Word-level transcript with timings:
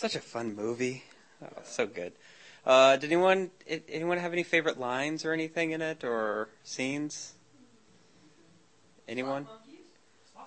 Such 0.00 0.16
a 0.16 0.20
fun 0.20 0.56
movie. 0.56 1.04
Oh, 1.44 1.48
so 1.62 1.86
good. 1.86 2.14
Uh, 2.64 2.96
did 2.96 3.12
anyone 3.12 3.50
anyone 3.86 4.16
have 4.16 4.32
any 4.32 4.42
favorite 4.42 4.80
lines 4.80 5.26
or 5.26 5.34
anything 5.34 5.72
in 5.72 5.82
it 5.82 6.04
or 6.04 6.48
scenes? 6.64 7.34
Anyone? 9.06 9.46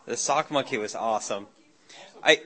The 0.08 0.18
sock 0.18 0.50
monkey 0.50 0.80
was 0.80 0.96
awesome. 0.96 1.46
I 2.24 2.42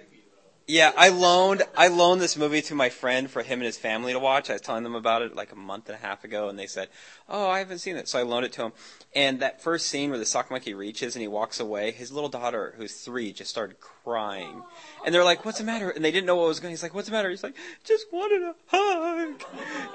yeah, 0.69 0.91
I 0.97 1.07
loaned 1.07 1.63
I 1.77 1.87
loaned 1.87 2.19
this 2.19 2.35
movie 2.35 2.61
to 2.63 2.75
my 2.75 2.89
friend 2.89 3.31
for 3.31 3.41
him 3.41 3.59
and 3.59 3.65
his 3.65 3.77
family 3.77 4.11
to 4.11 4.19
watch. 4.19 4.49
I 4.49 4.53
was 4.53 4.61
telling 4.61 4.83
them 4.83 4.95
about 4.95 5.21
it 5.21 5.33
like 5.33 5.53
a 5.53 5.55
month 5.55 5.87
and 5.87 5.97
a 5.97 6.05
half 6.05 6.25
ago, 6.25 6.49
and 6.49 6.59
they 6.59 6.67
said, 6.67 6.89
"Oh, 7.29 7.49
I 7.49 7.59
haven't 7.59 7.79
seen 7.79 7.95
it," 7.95 8.09
so 8.09 8.19
I 8.19 8.23
loaned 8.23 8.45
it 8.45 8.51
to 8.53 8.63
him. 8.63 8.73
And 9.15 9.39
that 9.39 9.61
first 9.61 9.87
scene 9.87 10.09
where 10.09 10.19
the 10.19 10.25
sock 10.25 10.51
monkey 10.51 10.73
reaches 10.73 11.15
and 11.15 11.21
he 11.21 11.27
walks 11.29 11.61
away, 11.61 11.91
his 11.91 12.11
little 12.11 12.29
daughter, 12.29 12.73
who's 12.75 12.95
three, 12.95 13.31
just 13.31 13.49
started 13.49 13.77
crying, 13.79 14.61
and 15.05 15.15
they're 15.15 15.23
like, 15.23 15.45
"What's 15.45 15.59
the 15.59 15.63
matter?" 15.63 15.89
And 15.89 16.03
they 16.03 16.11
didn't 16.11 16.27
know 16.27 16.35
what 16.35 16.49
was 16.49 16.59
going. 16.59 16.71
On. 16.71 16.73
He's 16.73 16.83
like, 16.83 16.93
"What's 16.93 17.07
the 17.07 17.13
matter?" 17.13 17.29
He's 17.29 17.43
like, 17.43 17.55
"Just 17.85 18.11
wanted 18.11 18.41
a 18.41 18.55
hug." 18.67 19.41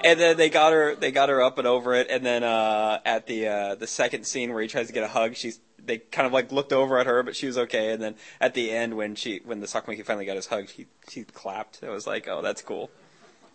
And 0.02 0.18
then 0.18 0.38
they 0.38 0.48
got 0.48 0.72
her 0.72 0.94
they 0.94 1.12
got 1.12 1.28
her 1.28 1.42
up 1.42 1.58
and 1.58 1.66
over 1.66 1.92
it, 1.92 2.06
and 2.08 2.24
then 2.24 2.44
uh, 2.44 3.00
at 3.04 3.26
the 3.26 3.46
uh, 3.46 3.74
the 3.74 3.86
second 3.86 4.24
scene 4.24 4.54
where 4.54 4.62
he 4.62 4.68
tries 4.68 4.86
to 4.86 4.94
get 4.94 5.04
a 5.04 5.08
hug, 5.08 5.36
she's 5.36 5.60
they 5.84 5.98
kind 5.98 6.26
of 6.26 6.32
like 6.32 6.52
looked 6.52 6.72
over 6.72 6.98
at 6.98 7.06
her, 7.06 7.22
but 7.22 7.36
she 7.36 7.46
was 7.46 7.58
okay. 7.58 7.92
And 7.92 8.02
then 8.02 8.14
at 8.40 8.54
the 8.54 8.70
end, 8.70 8.96
when 8.96 9.14
she 9.14 9.40
when 9.44 9.60
the 9.60 9.66
sock 9.66 9.86
monkey 9.86 10.02
finally 10.02 10.24
got 10.24 10.36
his 10.36 10.46
hug, 10.46 10.68
she 10.68 10.86
she 11.08 11.24
clapped. 11.24 11.82
It 11.82 11.88
was 11.88 12.06
like, 12.06 12.28
oh, 12.28 12.42
that's 12.42 12.62
cool. 12.62 12.90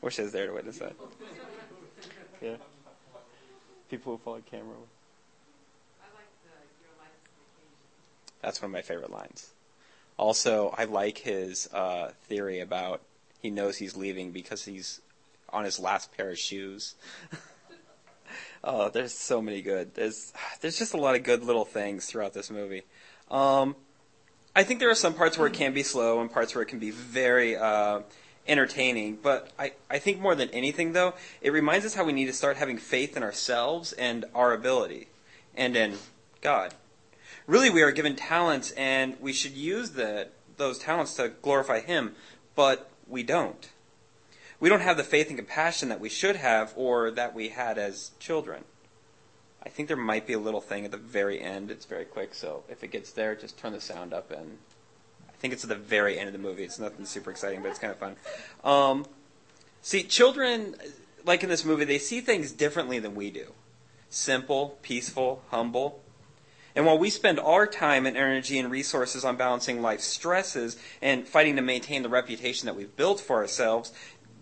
Wish 0.02 0.20
I 0.20 0.24
was 0.24 0.32
there 0.32 0.48
to 0.48 0.54
witness 0.54 0.78
that. 0.80 0.96
Yeah. 2.42 2.56
People 3.90 4.14
who 4.14 4.20
follow 4.24 4.42
camera. 4.50 4.76
That's 8.42 8.62
one 8.62 8.70
of 8.70 8.74
my 8.74 8.82
favorite 8.82 9.12
lines. 9.12 9.50
Also, 10.18 10.74
I 10.78 10.86
like 10.86 11.18
his 11.18 11.68
uh, 11.74 12.12
theory 12.24 12.60
about 12.60 13.02
he 13.42 13.50
knows 13.50 13.78
he's 13.78 13.96
leaving 13.96 14.32
because 14.32 14.66
he's 14.66 15.02
on 15.50 15.64
his 15.64 15.80
last 15.80 16.16
pair 16.16 16.30
of 16.30 16.38
shoes. 16.38 16.96
Oh, 18.64 18.90
there's 18.90 19.14
so 19.14 19.42
many 19.42 19.62
good. 19.62 19.96
There's 19.96 20.34
there's 20.62 20.78
just 20.78 20.94
a 20.94 20.98
lot 20.98 21.16
of 21.16 21.24
good 21.24 21.44
little 21.44 21.66
things 21.66 22.06
throughout 22.06 22.34
this 22.34 22.50
movie. 22.50 22.84
Um, 23.30 23.76
I 24.56 24.64
think 24.64 24.80
there 24.80 24.90
are 24.90 24.96
some 24.96 25.14
parts 25.14 25.38
where 25.38 25.48
it 25.48 25.54
can 25.54 25.74
be 25.74 25.84
slow 25.84 26.20
and 26.20 26.32
parts 26.32 26.56
where 26.56 26.64
it 26.64 26.68
can 26.68 26.80
be 26.80 26.92
very 26.92 27.56
uh, 27.56 28.02
entertaining. 28.48 29.20
But 29.22 29.52
I, 29.60 29.74
I 29.90 30.00
think 30.00 30.20
more 30.20 30.34
than 30.34 30.50
anything, 30.50 30.94
though, 30.94 31.14
it 31.42 31.52
reminds 31.52 31.86
us 31.86 31.94
how 31.94 32.04
we 32.04 32.14
need 32.14 32.26
to 32.26 32.34
start 32.34 32.58
having 32.58 32.78
faith 32.78 33.16
in 33.16 33.24
ourselves 33.24 33.94
and 33.94 34.26
our 34.34 34.54
ability 34.54 35.10
and 35.56 35.76
in 35.76 35.98
God. 36.42 36.74
Really, 37.46 37.70
we 37.70 37.82
are 37.82 37.92
given 37.92 38.16
talents, 38.16 38.72
and 38.72 39.16
we 39.22 39.32
should 39.32 39.54
use 39.54 39.92
the, 39.92 40.30
those 40.58 40.80
talents 40.80 41.16
to 41.16 41.30
glorify 41.30 41.80
Him, 41.80 42.16
but 42.56 42.90
we 43.08 43.24
don't 43.24 43.70
we 44.60 44.70
don't 44.70 44.82
have 44.82 44.98
the 44.98 45.04
faith 45.04 45.28
and 45.28 45.38
compassion 45.38 45.90
that 45.90 46.00
we 46.00 46.10
should 46.10 46.36
have 46.36 46.74
or 46.76 47.12
that 47.12 47.34
we 47.34 47.50
had 47.50 47.78
as 47.78 48.12
children. 48.20 48.64
I 49.64 49.70
think 49.70 49.88
there 49.88 49.98
might 49.98 50.26
be 50.26 50.34
a 50.34 50.40
little 50.40 50.62
thing 50.62 50.86
at 50.86 50.92
the 50.92 50.98
very 50.98 51.42
end. 51.42 51.70
It's 51.70 51.86
very 51.86 52.06
quick, 52.06 52.34
so 52.34 52.64
if 52.70 52.84
it 52.84 52.92
gets 52.92 53.12
there, 53.12 53.36
just 53.36 53.58
turn 53.58 53.74
the 53.74 53.82
sound 53.82 54.14
up 54.14 54.32
and 54.32 54.58
I 55.28 55.40
think 55.40 55.54
it's 55.54 55.64
at 55.64 55.70
the 55.70 55.76
very 55.76 56.18
end 56.18 56.28
of 56.28 56.34
the 56.34 56.40
movie. 56.40 56.64
It's 56.64 56.80
nothing 56.80 57.06
super 57.06 57.30
exciting, 57.30 57.62
but 57.62 57.70
it's 57.70 57.80
kind 57.80 57.92
of 57.92 58.00
fun. 58.00 58.16
Um, 58.64 59.06
see, 59.82 60.02
children, 60.04 60.76
like 61.26 61.44
in 61.44 61.50
this 61.50 61.64
movie, 61.64 61.86
they 61.86 62.00
see 62.00 62.22
things 62.22 62.52
differently 62.52 62.98
than 62.98 63.14
we 63.14 63.30
do. 63.30 63.54
Simple, 64.10 64.80
peaceful, 64.82 65.44
humble. 65.50 66.02
And 66.76 66.86
while 66.86 66.98
we 66.98 67.10
spend 67.10 67.40
our 67.40 67.68
time 67.68 68.06
and 68.06 68.16
energy 68.16 68.58
and 68.60 68.72
resources 68.72 69.26
on 69.26 69.36
balancing 69.36 69.82
life's 69.82 70.06
stresses 70.06 70.78
and 71.02 71.28
fighting 71.28 71.56
to 71.56 71.62
maintain 71.62 72.04
the 72.04 72.10
reputation 72.10 72.68
that 72.68 72.76
we've 72.76 72.96
built 72.96 73.20
for 73.20 73.38
ourselves, 73.38 73.92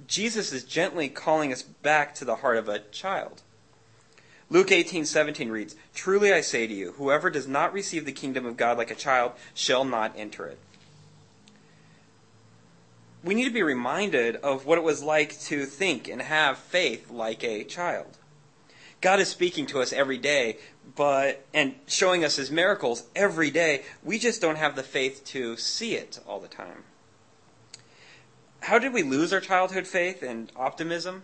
Jesus 0.07 0.51
is 0.51 0.63
gently 0.63 1.09
calling 1.09 1.51
us 1.51 1.63
back 1.63 2.13
to 2.15 2.25
the 2.25 2.37
heart 2.37 2.57
of 2.57 2.69
a 2.69 2.79
child. 2.79 3.41
Luke 4.49 4.71
18:17 4.71 5.49
reads, 5.49 5.75
"Truly 5.95 6.31
I 6.31 6.41
say 6.41 6.67
to 6.67 6.73
you, 6.73 6.91
whoever 6.93 7.29
does 7.29 7.47
not 7.47 7.73
receive 7.73 8.05
the 8.05 8.11
kingdom 8.11 8.45
of 8.45 8.57
God 8.57 8.77
like 8.77 8.91
a 8.91 8.95
child 8.95 9.33
shall 9.55 9.83
not 9.83 10.13
enter 10.15 10.45
it." 10.45 10.59
We 13.23 13.33
need 13.33 13.45
to 13.45 13.49
be 13.49 13.63
reminded 13.63 14.35
of 14.38 14.67
what 14.67 14.77
it 14.77 14.83
was 14.83 15.01
like 15.01 15.39
to 15.45 15.65
think 15.65 16.07
and 16.07 16.21
have 16.21 16.59
faith 16.59 17.09
like 17.09 17.44
a 17.44 17.63
child. 17.63 18.17
God 19.01 19.19
is 19.19 19.29
speaking 19.29 19.65
to 19.67 19.81
us 19.81 19.91
every 19.91 20.19
day, 20.19 20.57
but 20.95 21.44
and 21.51 21.79
showing 21.88 22.23
us 22.23 22.35
his 22.35 22.51
miracles 22.51 23.03
every 23.15 23.49
day. 23.49 23.83
We 24.03 24.19
just 24.19 24.41
don't 24.41 24.57
have 24.57 24.75
the 24.75 24.83
faith 24.83 25.25
to 25.25 25.57
see 25.57 25.95
it 25.95 26.19
all 26.27 26.39
the 26.39 26.47
time 26.47 26.83
how 28.65 28.79
did 28.79 28.93
we 28.93 29.03
lose 29.03 29.31
our 29.31 29.39
childhood 29.39 29.85
faith 29.85 30.23
and 30.23 30.51
optimism? 30.55 31.21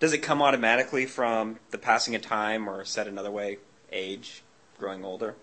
Does 0.00 0.14
it 0.14 0.18
come 0.18 0.40
automatically 0.40 1.04
from 1.04 1.58
the 1.70 1.78
passing 1.78 2.14
of 2.14 2.22
time, 2.22 2.68
or 2.68 2.86
said 2.86 3.06
another 3.06 3.30
way, 3.30 3.58
age, 3.92 4.42
growing 4.78 5.04
older? 5.04 5.34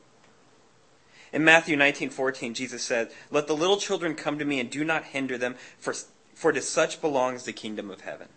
In 1.31 1.43
Matthew 1.43 1.77
19:14, 1.77 2.55
Jesus 2.55 2.83
said, 2.83 3.11
"Let 3.29 3.45
the 3.45 3.55
little 3.55 3.77
children 3.77 4.15
come 4.15 4.39
to 4.39 4.45
me 4.45 4.59
and 4.59 4.69
do 4.69 4.83
not 4.83 5.05
hinder 5.05 5.37
them, 5.37 5.55
for 5.77 5.93
for 6.33 6.51
to 6.51 6.61
such 6.61 7.01
belongs 7.01 7.43
the 7.43 7.53
kingdom 7.53 7.91
of 7.91 8.01
heaven." 8.01 8.29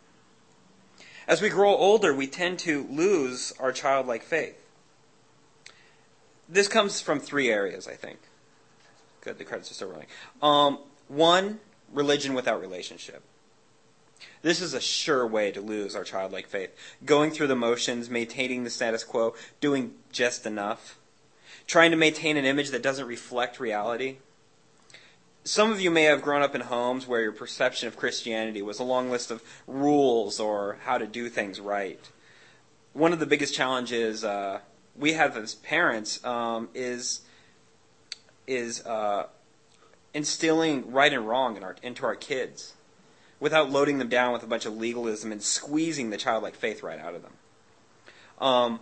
As 1.27 1.41
we 1.41 1.49
grow 1.49 1.75
older, 1.75 2.13
we 2.13 2.27
tend 2.27 2.59
to 2.61 2.87
lose 2.91 3.53
our 3.59 3.73
childlike 3.73 4.23
faith. 4.23 4.59
This 6.49 6.69
comes 6.69 7.01
from 7.01 7.19
three 7.19 7.49
areas, 7.49 7.89
I 7.89 7.95
think. 7.95 8.19
Good, 9.23 9.39
the 9.39 9.45
credits 9.45 9.71
are 9.71 9.75
still 9.75 9.89
rolling. 9.89 10.09
Um, 10.43 10.81
one, 11.09 11.61
religion 11.93 12.35
without 12.35 12.61
relationship. 12.61 13.23
This 14.43 14.61
is 14.61 14.75
a 14.75 14.81
sure 14.81 15.27
way 15.27 15.53
to 15.53 15.61
lose 15.61 15.95
our 15.95 16.05
childlike 16.05 16.47
faith. 16.47 16.75
Going 17.05 17.31
through 17.31 17.47
the 17.47 17.57
motions, 17.57 18.11
maintaining 18.11 18.65
the 18.65 18.71
status 18.71 19.05
quo, 19.05 19.35
doing 19.61 19.95
just 20.11 20.47
enough, 20.47 20.99
trying 21.67 21.91
to 21.93 21.97
maintain 21.97 22.37
an 22.37 22.45
image 22.45 22.71
that 22.71 22.83
doesn't 22.83 23.07
reflect 23.07 23.61
reality. 23.61 24.17
Some 25.45 25.73
of 25.73 25.81
you 25.81 25.91
may 25.91 26.05
have 26.05 26.23
grown 26.23 26.43
up 26.43 26.55
in 26.55 26.61
homes 26.63 27.07
where 27.07 27.21
your 27.21 27.33
perception 27.33 27.89
of 27.89 27.97
Christianity 27.97 28.63
was 28.63 28.79
a 28.79 28.85
long 28.85 29.11
list 29.11 29.31
of 29.31 29.43
rules 29.67 30.39
or 30.39 30.79
how 30.85 30.99
to 30.99 31.07
do 31.07 31.29
things 31.29 31.61
right. 31.61 32.11
One 32.93 33.13
of 33.13 33.19
the 33.19 33.27
biggest 33.27 33.55
challenges 33.55 34.23
uh, 34.23 34.61
we 34.97 35.15
have 35.15 35.37
as 35.37 35.55
parents 35.55 36.25
um, 36.25 36.69
is 36.75 37.23
is 38.47 38.85
uh, 38.85 39.27
instilling 40.15 40.93
right 40.93 41.13
and 41.13 41.27
wrong 41.27 41.57
in 41.57 41.63
our, 41.63 41.77
into 41.83 42.05
our 42.05 42.15
kids 42.15 42.75
without 43.41 43.71
loading 43.71 43.99
them 43.99 44.09
down 44.09 44.33
with 44.33 44.43
a 44.43 44.47
bunch 44.47 44.67
of 44.67 44.77
legalism 44.77 45.33
and 45.33 45.43
squeezing 45.43 46.11
the 46.11 46.17
childlike 46.17 46.55
faith 46.55 46.83
right 46.83 47.01
out 47.01 47.15
of 47.15 47.23
them. 47.23 47.33
Um, 48.39 48.81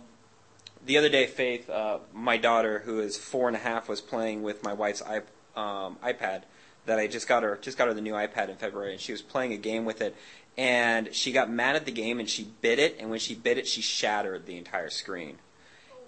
the 0.85 0.97
other 0.97 1.09
day, 1.09 1.27
Faith, 1.27 1.69
uh, 1.69 1.99
my 2.13 2.37
daughter, 2.37 2.79
who 2.79 2.99
is 2.99 3.17
four 3.17 3.47
and 3.47 3.55
a 3.55 3.59
half, 3.59 3.87
was 3.87 4.01
playing 4.01 4.43
with 4.43 4.63
my 4.63 4.73
wife's 4.73 5.01
iP- 5.01 5.57
um, 5.57 5.97
iPad 6.03 6.43
that 6.85 6.97
I 6.97 7.07
just 7.07 7.27
got 7.27 7.43
her 7.43 7.57
just 7.61 7.77
got 7.77 7.87
her 7.87 7.93
the 7.93 8.01
new 8.01 8.13
iPad 8.13 8.49
in 8.49 8.55
February, 8.55 8.93
and 8.93 9.01
she 9.01 9.11
was 9.11 9.21
playing 9.21 9.53
a 9.53 9.57
game 9.57 9.85
with 9.85 10.01
it, 10.01 10.15
and 10.57 11.13
she 11.13 11.31
got 11.31 11.49
mad 11.49 11.75
at 11.75 11.85
the 11.85 11.91
game 11.91 12.19
and 12.19 12.29
she 12.29 12.43
bit 12.61 12.79
it, 12.79 12.97
and 12.99 13.09
when 13.09 13.19
she 13.19 13.35
bit 13.35 13.57
it, 13.57 13.67
she 13.67 13.81
shattered 13.81 14.45
the 14.45 14.57
entire 14.57 14.89
screen, 14.89 15.37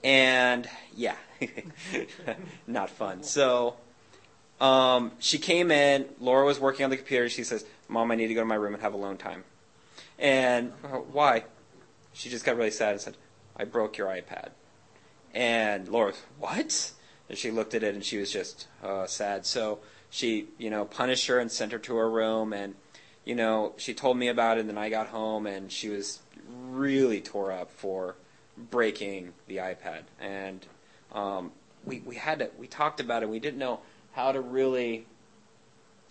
and 0.04 0.68
yeah, 0.96 1.16
not 2.68 2.90
fun. 2.90 3.24
So 3.24 3.76
um, 4.60 5.12
she 5.20 5.38
came 5.38 5.72
in. 5.72 6.06
Laura 6.20 6.46
was 6.46 6.60
working 6.60 6.84
on 6.84 6.90
the 6.90 6.98
computer. 6.98 7.30
She 7.30 7.44
says, 7.44 7.66
"Mom, 7.88 8.12
I 8.12 8.16
need 8.16 8.28
to 8.28 8.34
go 8.34 8.42
to 8.42 8.46
my 8.46 8.56
room 8.56 8.74
and 8.74 8.82
have 8.82 8.94
alone 8.94 9.18
time." 9.18 9.44
And 10.20 10.74
uh, 10.84 10.98
why? 10.98 11.46
She 12.14 12.30
just 12.30 12.46
got 12.46 12.56
really 12.56 12.72
sad 12.72 12.92
and 12.92 13.02
said, 13.02 13.18
"I 13.58 13.66
broke 13.66 13.98
your 13.98 14.08
iPad." 14.08 14.50
And 15.34 15.88
Laura, 15.88 16.14
what? 16.40 16.92
And 17.28 17.38
she 17.38 17.52
looked 17.52 17.74
at 17.74 17.84
it 17.84 17.96
and 17.96 18.06
she 18.06 18.18
was 18.18 18.32
just 18.32 18.68
uh, 18.84 19.08
sad. 19.08 19.46
So 19.46 19.80
she, 20.10 20.48
you 20.58 20.70
know, 20.70 20.86
punished 20.86 21.28
her 21.28 21.40
and 21.40 21.52
sent 21.52 21.72
her 21.72 21.80
to 21.80 21.96
her 21.96 22.10
room. 22.10 22.54
And 22.54 22.76
you 23.26 23.36
know, 23.36 23.74
she 23.78 23.94
told 23.94 24.18
me 24.18 24.28
about 24.28 24.58
it. 24.58 24.62
And 24.62 24.70
then 24.70 24.78
I 24.78 24.90
got 24.90 25.08
home 25.08 25.48
and 25.48 25.72
she 25.72 25.90
was 25.90 26.20
really 26.48 27.22
tore 27.22 27.52
up 27.52 27.72
for 27.72 28.16
breaking 28.58 29.34
the 29.48 29.58
iPad. 29.58 30.04
And 30.20 30.66
um, 31.12 31.52
we 31.86 32.00
we 32.00 32.16
had 32.16 32.40
to 32.40 32.52
we 32.58 32.68
talked 32.68 33.00
about 33.00 33.24
it. 33.24 33.30
We 33.30 33.40
didn't 33.40 33.60
know 33.60 33.80
how 34.14 34.32
to 34.32 34.42
really 34.42 35.06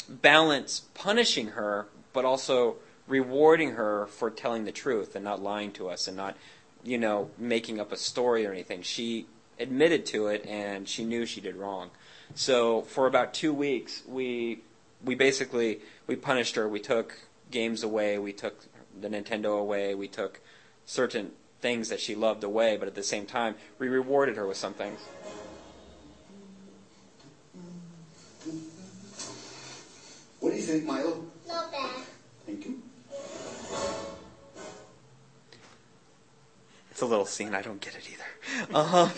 balance 0.08 0.82
punishing 0.94 1.48
her, 1.48 1.86
but 2.12 2.24
also 2.24 2.76
rewarding 3.06 3.72
her 3.72 4.06
for 4.06 4.30
telling 4.30 4.64
the 4.64 4.72
truth 4.72 5.14
and 5.14 5.24
not 5.24 5.42
lying 5.42 5.72
to 5.72 5.88
us 5.88 6.06
and 6.06 6.16
not, 6.16 6.36
you 6.84 6.98
know, 6.98 7.30
making 7.38 7.80
up 7.80 7.92
a 7.92 7.96
story 7.96 8.46
or 8.46 8.52
anything. 8.52 8.82
She 8.82 9.26
admitted 9.58 10.06
to 10.06 10.26
it 10.26 10.44
and 10.46 10.88
she 10.88 11.04
knew 11.04 11.26
she 11.26 11.40
did 11.40 11.56
wrong. 11.56 11.90
So 12.34 12.82
for 12.82 13.06
about 13.06 13.34
two 13.34 13.52
weeks, 13.52 14.02
we 14.06 14.60
we 15.04 15.14
basically 15.14 15.80
we 16.06 16.16
punished 16.16 16.54
her. 16.56 16.68
We 16.68 16.80
took 16.80 17.18
games 17.50 17.82
away. 17.82 18.18
We 18.18 18.32
took 18.32 18.64
the 19.00 19.08
Nintendo 19.08 19.58
away. 19.58 19.94
We 19.94 20.08
took 20.08 20.40
certain 20.86 21.32
things 21.60 21.88
that 21.90 22.00
she 22.00 22.14
loved 22.14 22.42
away, 22.42 22.76
but 22.76 22.88
at 22.88 22.94
the 22.94 23.02
same 23.02 23.26
time, 23.26 23.54
we 23.78 23.88
rewarded 23.88 24.36
her 24.36 24.46
with 24.46 24.56
some 24.56 24.74
things. 24.74 25.00
think, 30.72 30.86
Milo? 30.86 31.24
Not 31.46 31.70
bad. 31.70 31.90
Thank 32.46 32.64
you. 32.64 32.82
It's 36.90 37.02
a 37.02 37.06
little 37.06 37.26
scene. 37.26 37.54
I 37.54 37.62
don't 37.62 37.80
get 37.80 37.94
it 37.94 38.08
either. 38.10 38.74
Uh 38.74 38.84
huh. 38.84 39.08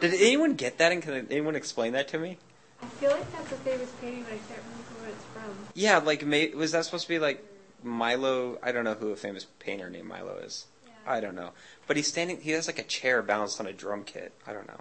did 0.00 0.14
anyone 0.14 0.54
get 0.54 0.78
that, 0.78 0.92
and 0.92 1.02
can 1.02 1.26
anyone 1.30 1.56
explain 1.56 1.92
that 1.94 2.08
to 2.08 2.18
me? 2.18 2.38
I 2.82 2.86
feel 2.86 3.10
like 3.12 3.32
that's 3.32 3.52
a 3.52 3.56
famous 3.56 3.90
painting, 4.00 4.24
but 4.24 4.34
I 4.34 4.36
can't 4.36 4.60
remember 4.60 5.00
where 5.00 5.10
it's 5.10 5.24
from. 5.32 5.56
Yeah, 5.74 5.98
like 5.98 6.24
may, 6.24 6.48
was 6.50 6.72
that 6.72 6.84
supposed 6.84 7.04
to 7.04 7.08
be 7.08 7.18
like 7.18 7.42
Milo? 7.82 8.58
I 8.62 8.72
don't 8.72 8.84
know 8.84 8.94
who 8.94 9.08
a 9.08 9.16
famous 9.16 9.46
painter 9.58 9.88
named 9.88 10.08
Milo 10.08 10.36
is. 10.38 10.66
Yeah. 10.86 10.92
I 11.06 11.20
don't 11.20 11.34
know, 11.34 11.50
but 11.86 11.96
he's 11.96 12.08
standing. 12.08 12.40
He 12.40 12.50
has 12.50 12.66
like 12.66 12.78
a 12.78 12.84
chair 12.84 13.22
balanced 13.22 13.58
on 13.58 13.66
a 13.66 13.72
drum 13.72 14.04
kit. 14.04 14.32
I 14.46 14.52
don't 14.52 14.68
know. 14.68 14.80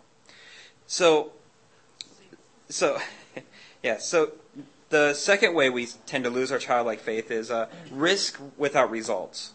So, 0.85 1.31
so, 2.67 2.99
yeah. 3.83 3.97
So 3.99 4.33
the 4.93 5.15
second 5.15 5.55
way 5.55 5.71
we 5.71 5.87
tend 6.05 6.23
to 6.23 6.29
lose 6.29 6.51
our 6.51 6.59
childlike 6.59 6.99
faith 6.99 7.31
is 7.31 7.49
uh, 7.49 7.67
risk 7.89 8.39
without 8.57 8.91
results. 8.91 9.53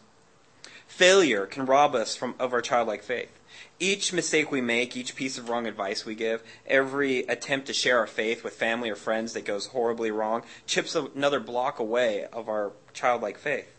Failure 0.89 1.47
can 1.47 1.65
rob 1.65 1.95
us 1.95 2.17
from 2.17 2.35
of 2.41 2.53
our 2.53 2.61
childlike 2.61 3.05
faith. 3.05 3.31
Each 3.79 4.13
mistake 4.13 4.51
we 4.51 4.61
make, 4.61 4.97
each 4.97 5.15
piece 5.15 5.39
of 5.39 5.49
wrong 5.49 5.69
advice 5.69 6.05
we 6.05 6.17
give, 6.17 6.43
every 6.67 7.21
attempt 7.21 7.69
to 7.69 7.73
share 7.73 7.99
our 7.99 8.09
faith 8.09 8.43
with 8.43 8.55
family 8.55 8.91
or 8.91 8.97
friends 8.97 9.33
that 9.35 9.45
goes 9.45 9.67
horribly 9.67 10.11
wrong, 10.11 10.43
chips 10.67 10.97
another 10.97 11.39
block 11.39 11.79
away 11.79 12.27
of 12.33 12.49
our 12.49 12.73
childlike 12.93 13.39
faith. 13.39 13.77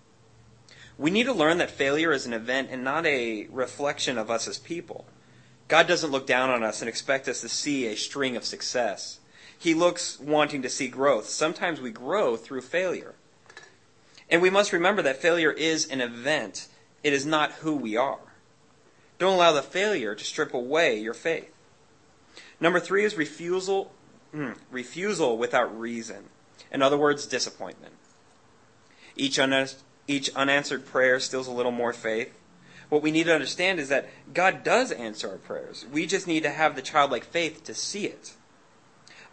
We 0.97 1.11
need 1.11 1.25
to 1.25 1.33
learn 1.33 1.57
that 1.57 1.71
failure 1.71 2.13
is 2.13 2.25
an 2.25 2.31
event 2.31 2.69
and 2.71 2.85
not 2.85 3.05
a 3.05 3.47
reflection 3.51 4.17
of 4.17 4.31
us 4.31 4.47
as 4.47 4.59
people. 4.59 5.05
God 5.67 5.87
doesn't 5.87 6.11
look 6.11 6.25
down 6.25 6.49
on 6.49 6.63
us 6.63 6.81
and 6.81 6.87
expect 6.87 7.27
us 7.27 7.41
to 7.41 7.49
see 7.49 7.85
a 7.85 7.97
string 7.97 8.37
of 8.37 8.45
success. 8.45 9.19
He 9.59 9.73
looks 9.73 10.17
wanting 10.19 10.61
to 10.61 10.69
see 10.69 10.87
growth. 10.87 11.27
Sometimes 11.27 11.81
we 11.81 11.91
grow 11.91 12.37
through 12.37 12.61
failure. 12.61 13.13
And 14.31 14.41
we 14.41 14.49
must 14.49 14.71
remember 14.71 15.01
that 15.01 15.21
failure 15.21 15.51
is 15.51 15.85
an 15.87 15.99
event, 15.99 16.69
it 17.03 17.11
is 17.11 17.25
not 17.25 17.51
who 17.53 17.75
we 17.75 17.97
are. 17.97 18.19
Don't 19.17 19.33
allow 19.33 19.51
the 19.51 19.61
failure 19.61 20.15
to 20.15 20.23
strip 20.23 20.53
away 20.53 20.97
your 20.97 21.13
faith. 21.13 21.53
Number 22.61 22.79
three 22.79 23.03
is 23.03 23.17
refusal, 23.17 23.91
hmm, 24.31 24.51
refusal 24.71 25.37
without 25.37 25.77
reason. 25.77 26.25
In 26.71 26.81
other 26.81 26.97
words, 26.97 27.25
disappointment. 27.25 27.93
Each, 29.17 29.37
each 30.07 30.33
unanswered 30.35 30.85
prayer 30.85 31.19
steals 31.19 31.47
a 31.47 31.51
little 31.51 31.73
more 31.73 31.91
faith. 31.91 32.33
What 32.87 33.01
we 33.01 33.11
need 33.11 33.25
to 33.25 33.33
understand 33.33 33.81
is 33.81 33.89
that 33.89 34.07
God 34.33 34.63
does 34.63 34.93
answer 34.93 35.29
our 35.29 35.37
prayers. 35.37 35.85
We 35.91 36.05
just 36.05 36.27
need 36.27 36.43
to 36.43 36.49
have 36.49 36.75
the 36.75 36.81
childlike 36.81 37.25
faith 37.25 37.65
to 37.65 37.73
see 37.73 38.05
it. 38.05 38.33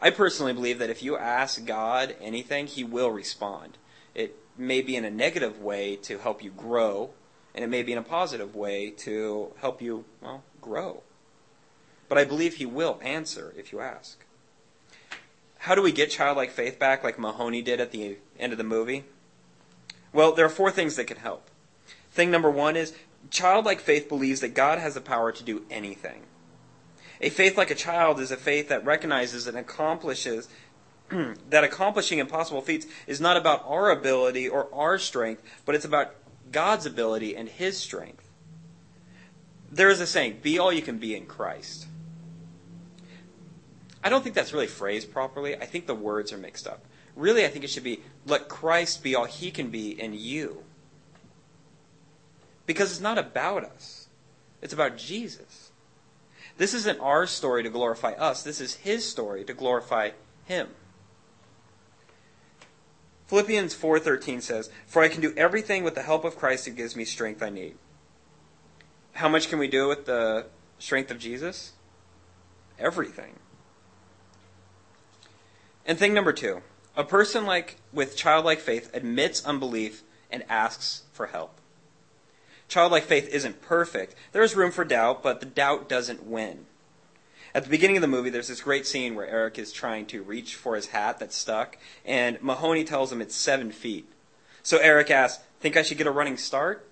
I 0.00 0.10
personally 0.10 0.52
believe 0.52 0.78
that 0.78 0.90
if 0.90 1.02
you 1.02 1.16
ask 1.16 1.64
God 1.64 2.16
anything, 2.20 2.66
He 2.66 2.84
will 2.84 3.10
respond. 3.10 3.78
It 4.14 4.36
may 4.56 4.82
be 4.82 4.96
in 4.96 5.04
a 5.04 5.10
negative 5.10 5.60
way 5.60 5.96
to 5.96 6.18
help 6.18 6.42
you 6.42 6.50
grow, 6.50 7.10
and 7.54 7.64
it 7.64 7.68
may 7.68 7.82
be 7.82 7.92
in 7.92 7.98
a 7.98 8.02
positive 8.02 8.54
way 8.54 8.90
to 8.90 9.52
help 9.60 9.80
you, 9.80 10.04
well, 10.20 10.42
grow. 10.60 11.02
But 12.08 12.18
I 12.18 12.24
believe 12.24 12.54
He 12.54 12.66
will 12.66 13.00
answer 13.02 13.54
if 13.56 13.72
you 13.72 13.80
ask. 13.80 14.18
How 15.60 15.74
do 15.74 15.82
we 15.82 15.92
get 15.92 16.10
childlike 16.10 16.50
faith 16.50 16.78
back 16.78 17.02
like 17.02 17.18
Mahoney 17.18 17.62
did 17.62 17.80
at 17.80 17.90
the 17.90 18.18
end 18.38 18.52
of 18.52 18.58
the 18.58 18.64
movie? 18.64 19.04
Well, 20.12 20.32
there 20.32 20.46
are 20.46 20.50
four 20.50 20.70
things 20.70 20.96
that 20.96 21.06
can 21.06 21.16
help. 21.16 21.50
Thing 22.10 22.30
number 22.30 22.50
one 22.50 22.76
is 22.76 22.94
childlike 23.30 23.80
faith 23.80 24.08
believes 24.08 24.40
that 24.40 24.54
God 24.54 24.78
has 24.78 24.94
the 24.94 25.00
power 25.00 25.32
to 25.32 25.42
do 25.42 25.64
anything. 25.70 26.22
A 27.20 27.30
faith 27.30 27.56
like 27.56 27.70
a 27.70 27.74
child 27.74 28.20
is 28.20 28.30
a 28.30 28.36
faith 28.36 28.68
that 28.68 28.84
recognizes 28.84 29.46
and 29.46 29.56
accomplishes 29.56 30.48
that 31.50 31.64
accomplishing 31.64 32.18
impossible 32.18 32.60
feats 32.60 32.86
is 33.06 33.20
not 33.20 33.36
about 33.36 33.64
our 33.66 33.90
ability 33.90 34.48
or 34.48 34.72
our 34.74 34.98
strength, 34.98 35.42
but 35.64 35.74
it's 35.74 35.84
about 35.84 36.14
God's 36.52 36.86
ability 36.86 37.36
and 37.36 37.48
His 37.48 37.76
strength. 37.76 38.28
There 39.70 39.88
is 39.90 40.00
a 40.00 40.06
saying, 40.06 40.40
be 40.42 40.58
all 40.58 40.72
you 40.72 40.82
can 40.82 40.98
be 40.98 41.14
in 41.14 41.26
Christ. 41.26 41.86
I 44.02 44.08
don't 44.08 44.22
think 44.22 44.34
that's 44.34 44.52
really 44.52 44.68
phrased 44.68 45.12
properly. 45.12 45.56
I 45.56 45.66
think 45.66 45.86
the 45.86 45.94
words 45.94 46.32
are 46.32 46.38
mixed 46.38 46.66
up. 46.66 46.84
Really, 47.16 47.44
I 47.44 47.48
think 47.48 47.64
it 47.64 47.70
should 47.70 47.82
be, 47.82 48.00
let 48.26 48.48
Christ 48.48 49.02
be 49.02 49.14
all 49.14 49.24
He 49.24 49.50
can 49.50 49.70
be 49.70 50.00
in 50.00 50.12
you. 50.14 50.62
Because 52.66 52.90
it's 52.90 53.00
not 53.00 53.18
about 53.18 53.64
us, 53.64 54.08
it's 54.60 54.72
about 54.72 54.96
Jesus. 54.96 55.65
This 56.56 56.74
isn't 56.74 57.00
our 57.00 57.26
story 57.26 57.62
to 57.62 57.70
glorify 57.70 58.12
us, 58.12 58.42
this 58.42 58.60
is 58.60 58.76
His 58.76 59.08
story 59.08 59.44
to 59.44 59.54
glorify 59.54 60.10
Him. 60.46 60.74
Philippians 63.26 63.74
4:13 63.74 64.40
says, 64.40 64.70
"For 64.86 65.02
I 65.02 65.08
can 65.08 65.20
do 65.20 65.34
everything 65.36 65.82
with 65.82 65.94
the 65.94 66.02
help 66.02 66.24
of 66.24 66.38
Christ 66.38 66.64
who 66.64 66.70
gives 66.70 66.94
me 66.94 67.04
strength 67.04 67.42
I 67.42 67.50
need." 67.50 67.76
How 69.14 69.28
much 69.28 69.48
can 69.48 69.58
we 69.58 69.66
do 69.66 69.88
with 69.88 70.06
the 70.06 70.46
strength 70.78 71.10
of 71.10 71.18
Jesus? 71.18 71.72
Everything. 72.78 73.40
And 75.84 75.98
thing 75.98 76.14
number 76.14 76.32
2, 76.32 76.62
a 76.96 77.04
person 77.04 77.46
like 77.46 77.76
with 77.92 78.16
childlike 78.16 78.60
faith 78.60 78.90
admits 78.94 79.44
unbelief 79.44 80.02
and 80.30 80.44
asks 80.48 81.02
for 81.12 81.26
help. 81.26 81.60
Childlike 82.68 83.04
faith 83.04 83.28
isn't 83.28 83.62
perfect. 83.62 84.14
There 84.32 84.42
is 84.42 84.56
room 84.56 84.72
for 84.72 84.84
doubt, 84.84 85.22
but 85.22 85.40
the 85.40 85.46
doubt 85.46 85.88
doesn't 85.88 86.26
win. 86.26 86.66
At 87.54 87.64
the 87.64 87.70
beginning 87.70 87.96
of 87.96 88.02
the 88.02 88.08
movie, 88.08 88.28
there's 88.28 88.48
this 88.48 88.60
great 88.60 88.86
scene 88.86 89.14
where 89.14 89.26
Eric 89.26 89.58
is 89.58 89.72
trying 89.72 90.06
to 90.06 90.22
reach 90.22 90.56
for 90.56 90.76
his 90.76 90.88
hat 90.88 91.18
that's 91.18 91.36
stuck, 91.36 91.78
and 92.04 92.42
Mahoney 92.42 92.84
tells 92.84 93.10
him 93.10 93.22
it's 93.22 93.34
seven 93.34 93.70
feet. 93.70 94.06
So 94.62 94.78
Eric 94.78 95.10
asks, 95.10 95.42
Think 95.60 95.76
I 95.76 95.82
should 95.82 95.96
get 95.96 96.06
a 96.06 96.10
running 96.10 96.36
start? 96.36 96.86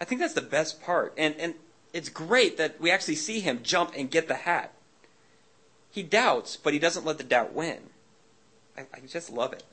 I 0.00 0.04
think 0.04 0.20
that's 0.20 0.34
the 0.34 0.40
best 0.40 0.80
part. 0.80 1.14
And, 1.16 1.34
and 1.36 1.54
it's 1.92 2.08
great 2.08 2.56
that 2.58 2.80
we 2.80 2.90
actually 2.90 3.16
see 3.16 3.40
him 3.40 3.60
jump 3.62 3.92
and 3.96 4.10
get 4.10 4.28
the 4.28 4.34
hat. 4.34 4.72
He 5.90 6.02
doubts, 6.02 6.56
but 6.56 6.72
he 6.72 6.78
doesn't 6.78 7.04
let 7.04 7.18
the 7.18 7.24
doubt 7.24 7.54
win. 7.54 7.78
I, 8.76 8.82
I 8.94 9.00
just 9.06 9.30
love 9.30 9.52
it. 9.52 9.64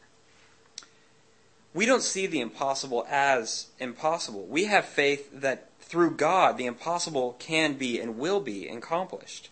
We 1.75 1.85
don't 1.85 2.01
see 2.01 2.25
the 2.25 2.39
impossible 2.39 3.05
as 3.09 3.67
impossible. 3.79 4.45
We 4.45 4.63
have 4.63 4.85
faith 4.85 5.29
that 5.41 5.67
through 5.81 6.11
God, 6.11 6.57
the 6.57 6.67
impossible 6.67 7.35
can 7.37 7.73
be 7.73 7.99
and 7.99 8.17
will 8.17 8.39
be 8.39 8.69
accomplished. 8.69 9.49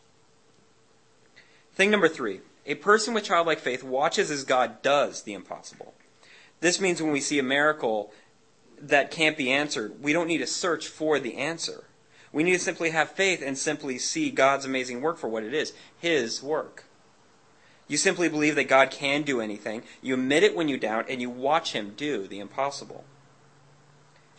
Thing 1.76 1.92
number 1.92 2.08
three 2.08 2.40
a 2.66 2.76
person 2.76 3.14
with 3.14 3.26
childlike 3.26 3.60
faith 3.60 3.84
watches 3.84 4.32
as 4.32 4.46
God 4.46 4.82
does 4.82 5.24
the 5.24 5.34
impossible. 5.34 5.94
This 6.62 6.80
means 6.80 7.02
when 7.02 7.12
we 7.12 7.20
see 7.20 7.40
a 7.40 7.44
miracle 7.44 8.14
that 8.82 9.12
can't 9.12 9.38
be 9.38 9.52
answered, 9.52 10.02
we 10.02 10.14
don't 10.14 10.28
need 10.28 10.38
to 10.38 10.48
search 10.48 10.88
for 10.88 11.20
the 11.20 11.36
answer. 11.36 11.84
We 12.32 12.44
need 12.44 12.54
to 12.54 12.60
simply 12.60 12.92
have 12.92 13.12
faith 13.12 13.44
and 13.46 13.58
simply 13.58 14.00
see 14.00 14.32
God's 14.32 14.64
amazing 14.64 15.02
work 15.02 15.18
for 15.18 15.28
what 15.28 15.44
it 15.44 15.54
is 15.54 15.74
His 16.00 16.42
work. 16.42 16.86
You 17.94 17.98
simply 17.98 18.28
believe 18.28 18.56
that 18.56 18.64
God 18.64 18.90
can 18.90 19.22
do 19.22 19.40
anything, 19.40 19.84
you 20.02 20.16
admit 20.16 20.42
it 20.42 20.56
when 20.56 20.68
you 20.68 20.80
doubt, 20.80 21.06
and 21.10 21.22
you 21.22 21.30
watch 21.30 21.74
Him 21.74 21.94
do 21.96 22.26
the 22.26 22.40
impossible. 22.40 23.04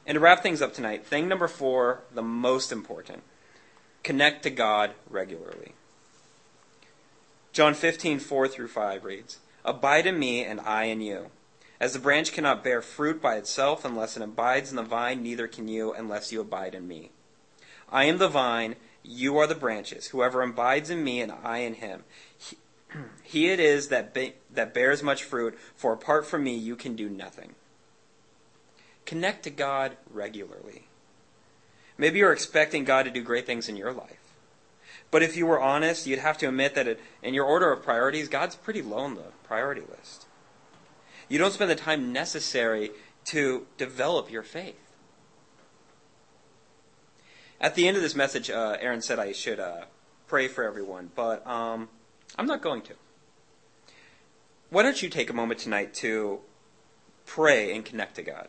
And 0.04 0.16
to 0.16 0.20
wrap 0.20 0.42
things 0.42 0.61
up 0.61 0.75
tonight, 0.75 1.06
thing 1.06 1.28
number 1.28 1.46
four, 1.46 2.02
the 2.12 2.20
most 2.20 2.73
important 2.73 3.23
connect 4.02 4.42
to 4.42 4.50
God 4.50 4.94
regularly. 5.08 5.75
John 7.52 7.75
15, 7.75 8.18
4 8.18 8.49
through 8.49 8.66
5 8.66 9.04
reads 9.04 9.38
Abide 9.64 10.08
in 10.08 10.18
me, 10.18 10.44
and 10.44 10.58
I 10.61 10.87
in 10.87 11.00
you. 11.00 11.30
As 11.78 11.92
the 11.92 12.00
branch 12.00 12.32
cannot 12.32 12.64
bear 12.64 12.82
fruit 12.82 13.23
by 13.23 13.37
itself 13.37 13.84
unless 13.84 14.16
it 14.16 14.23
abides 14.25 14.70
in 14.70 14.76
the 14.76 14.82
vine, 14.82 15.23
neither 15.23 15.46
can 15.46 15.68
you 15.68 15.92
unless 15.92 16.32
you 16.32 16.40
abide 16.40 16.75
in 16.75 16.88
me. 16.88 17.12
I 17.88 18.06
am 18.06 18.18
the 18.18 18.26
vine, 18.26 18.75
you 19.04 19.38
are 19.38 19.46
the 19.46 19.54
branches. 19.54 20.08
Whoever 20.08 20.42
abides 20.42 20.90
in 20.90 21.04
me, 21.04 21.20
and 21.20 21.30
I 21.30 21.58
in 21.58 21.75
him, 21.75 22.02
he, 22.37 22.56
he 23.22 23.48
it 23.50 23.60
is 23.60 23.88
that, 23.88 24.14
be, 24.14 24.34
that 24.52 24.74
bears 24.74 25.02
much 25.02 25.24
fruit, 25.24 25.58
for 25.76 25.92
apart 25.92 26.26
from 26.26 26.44
me 26.44 26.54
you 26.54 26.76
can 26.76 26.96
do 26.96 27.08
nothing. 27.08 27.54
Connect 29.06 29.44
to 29.44 29.50
God 29.50 29.96
regularly. 30.10 30.86
Maybe 31.96 32.18
you're 32.18 32.32
expecting 32.32 32.84
God 32.84 33.04
to 33.04 33.10
do 33.10 33.22
great 33.22 33.46
things 33.46 33.68
in 33.68 33.76
your 33.76 33.92
life. 33.92 34.18
But 35.10 35.22
if 35.22 35.36
you 35.36 35.46
were 35.46 35.60
honest, 35.60 36.06
you'd 36.06 36.18
have 36.18 36.38
to 36.38 36.48
admit 36.48 36.74
that 36.74 36.98
in 37.22 37.34
your 37.34 37.44
order 37.44 37.70
of 37.70 37.82
priorities, 37.84 38.28
God's 38.28 38.56
pretty 38.56 38.82
low 38.82 38.98
on 38.98 39.14
the 39.14 39.32
priority 39.44 39.82
list. 39.82 40.26
You 41.28 41.38
don't 41.38 41.52
spend 41.52 41.70
the 41.70 41.76
time 41.76 42.12
necessary 42.12 42.90
to 43.26 43.66
develop 43.78 44.30
your 44.30 44.42
faith. 44.42 44.80
At 47.60 47.76
the 47.76 47.86
end 47.86 47.96
of 47.96 48.02
this 48.02 48.14
message, 48.14 48.50
uh, 48.50 48.76
Aaron 48.80 49.00
said 49.00 49.18
I 49.18 49.32
should 49.32 49.60
uh, 49.60 49.84
pray 50.26 50.48
for 50.48 50.64
everyone, 50.64 51.10
but 51.14 51.46
um, 51.46 51.88
I'm 52.36 52.46
not 52.46 52.62
going 52.62 52.82
to. 52.82 52.94
Why 54.70 54.82
don't 54.82 55.02
you 55.02 55.08
take 55.08 55.30
a 55.30 55.34
moment 55.34 55.60
tonight 55.60 55.94
to 55.94 56.40
pray 57.26 57.74
and 57.74 57.84
connect 57.84 58.16
to 58.16 58.22
God? 58.22 58.48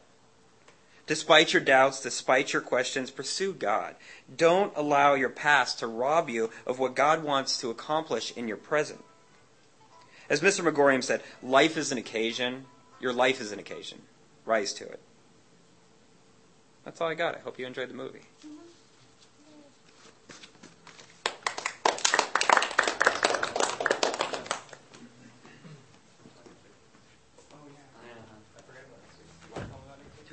Despite 1.08 1.54
your 1.54 1.62
doubts, 1.62 2.02
despite 2.02 2.52
your 2.52 2.64
questions, 2.64 3.12
pursue 3.12 3.54
God. 3.54 3.96
Don't 4.36 4.74
allow 4.76 5.14
your 5.14 5.30
past 5.30 5.80
to 5.80 5.88
rob 5.88 6.30
you 6.30 6.50
of 6.66 6.80
what 6.80 6.96
God 6.96 7.24
wants 7.24 7.60
to 7.60 7.70
accomplish 7.70 8.36
in 8.36 8.48
your 8.48 8.58
present. 8.58 9.04
As 10.30 10.42
Mr. 10.42 10.64
Magorium 10.64 11.04
said, 11.04 11.22
life 11.44 11.78
is 11.78 11.92
an 11.92 12.00
occasion. 12.00 12.66
Your 13.00 13.14
life 13.14 13.40
is 13.40 13.52
an 13.52 13.60
occasion. 13.60 14.02
Rise 14.46 14.74
to 14.74 14.86
it. 14.86 15.00
That's 16.84 17.00
all 17.02 17.10
I 17.10 17.14
got. 17.14 17.36
I 17.36 17.40
hope 17.40 17.60
you 17.60 17.68
enjoyed 17.68 17.90
the 17.90 17.94
movie. 17.94 18.22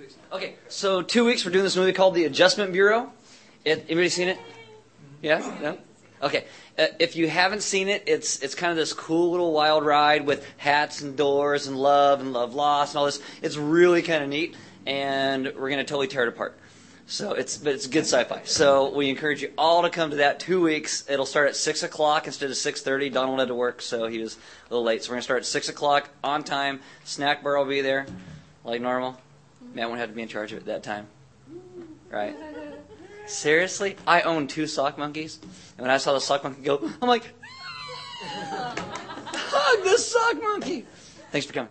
weeks. 0.02 0.16
Okay, 0.32 0.54
so 0.82 1.00
two 1.00 1.24
weeks. 1.24 1.44
We're 1.44 1.52
doing 1.52 1.62
this 1.62 1.76
movie 1.76 1.92
called 1.92 2.16
The 2.16 2.24
Adjustment 2.24 2.72
Bureau. 2.72 3.12
It, 3.64 3.84
anybody 3.86 4.08
seen 4.08 4.26
it? 4.26 4.38
Yeah. 5.22 5.38
No. 5.62 5.78
Okay. 6.20 6.44
Uh, 6.76 6.86
if 6.98 7.14
you 7.14 7.28
haven't 7.28 7.62
seen 7.62 7.88
it, 7.88 8.02
it's 8.06 8.42
it's 8.42 8.56
kind 8.56 8.72
of 8.72 8.76
this 8.76 8.92
cool 8.92 9.30
little 9.30 9.52
wild 9.52 9.86
ride 9.86 10.26
with 10.26 10.44
hats 10.56 11.00
and 11.00 11.16
doors 11.16 11.68
and 11.68 11.76
love 11.76 12.20
and 12.20 12.32
love 12.32 12.56
lost 12.56 12.94
and 12.94 12.98
all 12.98 13.06
this. 13.06 13.20
It's 13.42 13.56
really 13.56 14.02
kind 14.02 14.24
of 14.24 14.28
neat, 14.28 14.56
and 14.84 15.52
we're 15.56 15.70
gonna 15.70 15.84
totally 15.84 16.08
tear 16.08 16.24
it 16.24 16.30
apart. 16.30 16.58
So 17.06 17.34
it's 17.34 17.58
but 17.58 17.74
it's 17.74 17.86
good 17.86 18.00
sci-fi. 18.00 18.42
So 18.42 18.92
we 18.92 19.08
encourage 19.08 19.40
you 19.40 19.52
all 19.56 19.82
to 19.82 19.90
come 19.90 20.10
to 20.10 20.16
that. 20.16 20.40
Two 20.40 20.60
weeks. 20.60 21.08
It'll 21.08 21.26
start 21.26 21.46
at 21.48 21.54
six 21.54 21.84
o'clock 21.84 22.26
instead 22.26 22.50
of 22.50 22.56
six 22.56 22.82
thirty. 22.82 23.08
Donald 23.08 23.38
had 23.38 23.46
to 23.46 23.54
work, 23.54 23.82
so 23.82 24.08
he 24.08 24.18
was 24.18 24.34
a 24.34 24.74
little 24.74 24.84
late. 24.84 25.04
So 25.04 25.10
we're 25.10 25.14
gonna 25.14 25.22
start 25.22 25.38
at 25.42 25.46
six 25.46 25.68
o'clock 25.68 26.08
on 26.24 26.42
time. 26.42 26.80
Snack 27.04 27.44
bar 27.44 27.56
will 27.56 27.66
be 27.66 27.82
there, 27.82 28.04
like 28.64 28.80
normal. 28.80 29.16
Matt 29.74 29.88
won't 29.88 30.00
have 30.00 30.08
to 30.08 30.14
be 30.14 30.22
in 30.22 30.28
charge 30.28 30.52
of 30.52 30.58
it 30.58 30.66
that 30.66 30.82
time. 30.82 31.06
Right? 32.10 32.36
Seriously, 33.26 33.96
I 34.06 34.22
own 34.22 34.46
two 34.46 34.66
sock 34.66 34.98
monkeys, 34.98 35.38
and 35.42 35.82
when 35.82 35.90
I 35.90 35.96
saw 35.96 36.12
the 36.12 36.20
sock 36.20 36.44
monkey 36.44 36.62
go, 36.62 36.90
I'm 37.00 37.08
like, 37.08 37.24
hug 38.22 39.84
the 39.84 39.96
sock 39.98 40.42
monkey. 40.42 40.86
Thanks 41.30 41.46
for 41.46 41.52
coming. 41.52 41.70